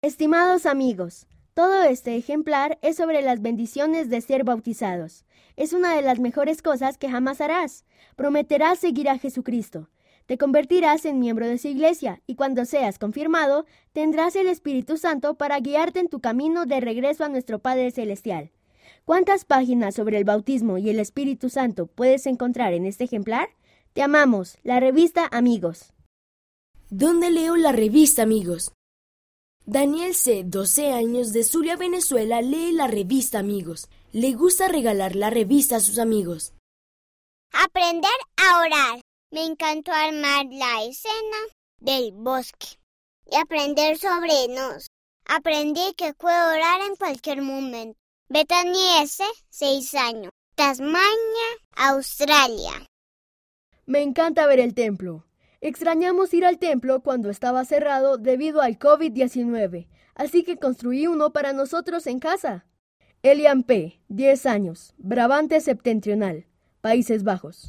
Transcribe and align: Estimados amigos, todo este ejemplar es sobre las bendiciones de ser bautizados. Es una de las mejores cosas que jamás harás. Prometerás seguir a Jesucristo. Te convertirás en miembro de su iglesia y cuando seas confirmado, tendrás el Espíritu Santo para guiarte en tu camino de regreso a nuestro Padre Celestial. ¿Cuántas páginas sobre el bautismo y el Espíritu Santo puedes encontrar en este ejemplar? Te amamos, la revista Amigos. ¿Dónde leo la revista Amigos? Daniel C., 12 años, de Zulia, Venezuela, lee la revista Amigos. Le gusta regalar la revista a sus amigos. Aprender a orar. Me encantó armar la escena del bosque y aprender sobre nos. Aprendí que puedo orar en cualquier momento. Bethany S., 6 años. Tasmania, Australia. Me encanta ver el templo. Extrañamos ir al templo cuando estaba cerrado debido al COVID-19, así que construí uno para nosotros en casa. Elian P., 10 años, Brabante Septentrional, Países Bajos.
Estimados 0.00 0.64
amigos, 0.64 1.26
todo 1.54 1.82
este 1.82 2.14
ejemplar 2.14 2.78
es 2.82 2.94
sobre 2.96 3.20
las 3.20 3.42
bendiciones 3.42 4.08
de 4.08 4.20
ser 4.20 4.44
bautizados. 4.44 5.24
Es 5.56 5.72
una 5.72 5.96
de 5.96 6.02
las 6.02 6.20
mejores 6.20 6.62
cosas 6.62 6.98
que 6.98 7.10
jamás 7.10 7.40
harás. 7.40 7.84
Prometerás 8.14 8.78
seguir 8.78 9.08
a 9.08 9.18
Jesucristo. 9.18 9.88
Te 10.26 10.38
convertirás 10.38 11.04
en 11.04 11.18
miembro 11.18 11.48
de 11.48 11.58
su 11.58 11.66
iglesia 11.66 12.22
y 12.28 12.36
cuando 12.36 12.64
seas 12.64 13.00
confirmado, 13.00 13.66
tendrás 13.92 14.36
el 14.36 14.46
Espíritu 14.46 14.98
Santo 14.98 15.34
para 15.34 15.58
guiarte 15.58 15.98
en 15.98 16.08
tu 16.08 16.20
camino 16.20 16.64
de 16.64 16.78
regreso 16.78 17.24
a 17.24 17.28
nuestro 17.28 17.58
Padre 17.58 17.90
Celestial. 17.90 18.52
¿Cuántas 19.04 19.44
páginas 19.44 19.96
sobre 19.96 20.18
el 20.18 20.24
bautismo 20.24 20.78
y 20.78 20.90
el 20.90 21.00
Espíritu 21.00 21.48
Santo 21.48 21.88
puedes 21.88 22.26
encontrar 22.26 22.72
en 22.72 22.84
este 22.84 23.02
ejemplar? 23.02 23.48
Te 23.94 24.02
amamos, 24.02 24.58
la 24.62 24.78
revista 24.78 25.26
Amigos. 25.32 25.92
¿Dónde 26.88 27.32
leo 27.32 27.56
la 27.56 27.72
revista 27.72 28.22
Amigos? 28.22 28.70
Daniel 29.70 30.14
C., 30.14 30.44
12 30.46 30.92
años, 30.92 31.34
de 31.34 31.44
Zulia, 31.44 31.76
Venezuela, 31.76 32.40
lee 32.40 32.72
la 32.72 32.86
revista 32.86 33.38
Amigos. 33.38 33.90
Le 34.12 34.32
gusta 34.32 34.66
regalar 34.66 35.14
la 35.14 35.28
revista 35.28 35.76
a 35.76 35.80
sus 35.80 35.98
amigos. 35.98 36.54
Aprender 37.52 38.10
a 38.38 38.60
orar. 38.60 39.02
Me 39.30 39.44
encantó 39.44 39.92
armar 39.92 40.46
la 40.46 40.84
escena 40.84 41.36
del 41.80 42.12
bosque 42.12 42.78
y 43.30 43.36
aprender 43.36 43.98
sobre 43.98 44.48
nos. 44.48 44.86
Aprendí 45.26 45.92
que 45.98 46.14
puedo 46.14 46.48
orar 46.48 46.80
en 46.88 46.96
cualquier 46.96 47.42
momento. 47.42 47.98
Bethany 48.30 49.02
S., 49.02 49.22
6 49.50 49.94
años. 49.96 50.30
Tasmania, 50.54 51.48
Australia. 51.76 52.86
Me 53.84 54.00
encanta 54.00 54.46
ver 54.46 54.60
el 54.60 54.72
templo. 54.72 55.27
Extrañamos 55.60 56.32
ir 56.34 56.44
al 56.44 56.58
templo 56.58 57.02
cuando 57.02 57.30
estaba 57.30 57.64
cerrado 57.64 58.16
debido 58.16 58.62
al 58.62 58.78
COVID-19, 58.78 59.88
así 60.14 60.44
que 60.44 60.56
construí 60.56 61.08
uno 61.08 61.32
para 61.32 61.52
nosotros 61.52 62.06
en 62.06 62.20
casa. 62.20 62.64
Elian 63.24 63.64
P., 63.64 64.00
10 64.06 64.46
años, 64.46 64.94
Brabante 64.98 65.60
Septentrional, 65.60 66.46
Países 66.80 67.24
Bajos. 67.24 67.66